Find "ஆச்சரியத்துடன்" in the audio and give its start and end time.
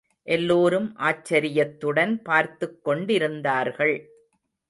0.95-2.21